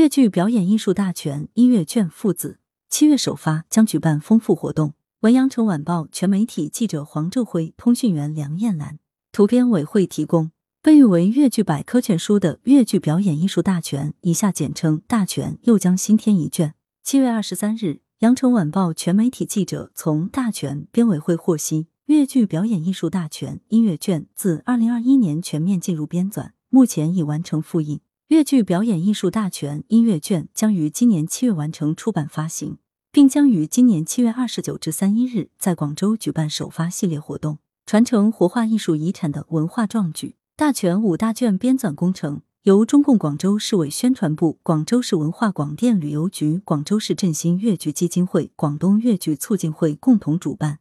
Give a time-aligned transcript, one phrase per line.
[0.00, 2.58] 粤剧表演艺术大全音乐卷父子
[2.88, 4.94] 七月首发，将举办丰富活动。
[5.20, 8.98] 文阳城晚报全媒体记者黄昼辉，通讯员梁艳兰，
[9.30, 10.52] 图编委会提供。
[10.80, 16.72] 被誉为粤剧百科全书的粤剧表演艺术大全（以下简称大全）又将新添一卷。
[17.02, 28.00] 七月二十三日，羊城晚报全媒体记者从大全编委会获悉，粤剧表演艺术大全音乐卷自二零二一年全面进入编纂，目前已完成复印。
[28.30, 32.78] 粤剧表演艺术大全音乐卷将于今年七月完成出版发行，
[33.10, 40.36] 并将于今年七月二十九至三一日在广州举办首发系列活动，传承活化艺术遗产的文化壮举。
[40.54, 50.78] 大全五大卷编纂工程由中共广州市委宣传部、广州市文化广电旅游局、广州市振兴粤剧基金会、广东粤剧促进会共同主办。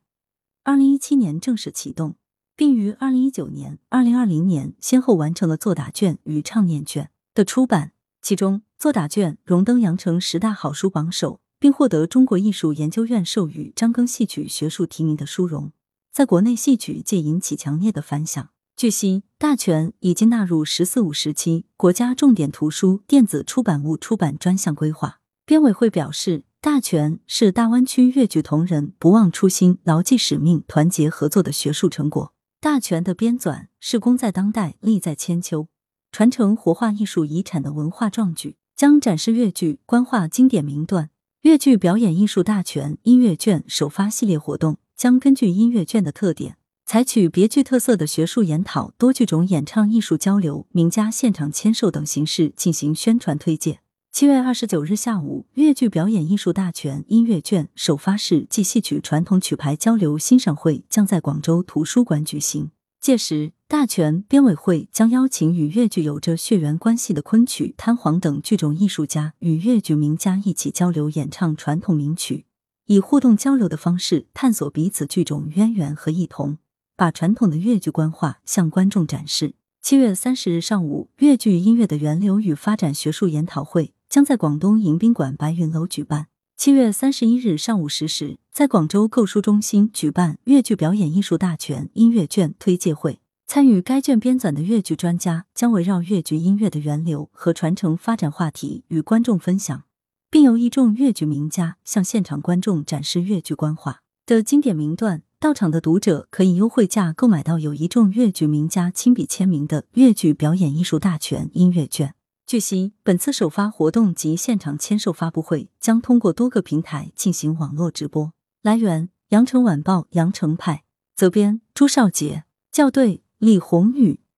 [0.63, 2.13] 二零一七年正式启动，
[2.55, 7.94] 并于二零一九年、二零二零年先后完成了作答卷与唱念卷的出版。
[8.22, 15.71] 其中，作答卷荣登羊城十大好书榜首，并获得中国艺术研究院授予张庚戏曲学术提名的殊荣，
[16.12, 18.49] 在国内戏曲界引起强烈的反响。
[18.76, 25.20] 据悉，大全已经纳入“十四五”时期国家重点图书电子出版物出版专项规划。
[25.46, 32.34] 编委会表示，大全是大湾区粤剧同仁不忘初心、牢记使命、团结合作的学术成果。
[32.62, 35.68] 大全的编纂是功在当代、利在千秋，
[36.12, 41.10] 传承活化艺术遗产的文化壮举，将展示粤剧官话经典名段。
[41.43, 46.57] 粤剧表演艺术大全音乐卷首发系列活动将根据音乐卷的特点。
[46.85, 53.80] 采取别具特色的学术研讨、多剧种演唱艺术交流、名家现场签售等形式进行宣传推介。
[54.12, 62.71] 七月二十九日下午，粤剧表演艺术大全音乐卷首发式暨戏曲传统曲牌交流欣赏会将在广州图书馆举行。
[63.02, 72.46] 届时，大全编委会将邀请与粤剧有着血缘关系的昆曲、滩簧等剧种艺术家与粤剧名家一起交流演唱传统名曲，
[72.88, 76.58] 以互动交流的方式探索彼此剧种渊源和异同。
[76.97, 79.54] 把传统的粤剧官话向观众展示。
[79.82, 86.28] 七月三十日上午，粤剧音乐的源流与发展学术研讨会将在广东迎宾馆白云楼举办。
[86.59, 93.22] 七月三十一日上午十时，在广州购书中心举办粤剧表演艺术大全音乐卷推介会。
[93.47, 99.84] 参与该卷编纂的粤剧专家将围绕粤剧音乐的源流和传承发展话题与观众分享，
[100.30, 105.22] 并由一众粤剧名家向现场观众展示粤剧官话的经典名段。
[105.40, 112.16] 到场的读者可以优惠价购买到有一众粤剧名家亲笔签名的粤剧表演艺术大全音乐卷。
[112.50, 118.34] 据悉，本次首发活动及现场签售发布会将通过多个平台进行网络直播。
[118.64, 120.84] 来源：羊城晚报羊城派，
[121.16, 124.22] 责编：朱少杰，校对：李红宇。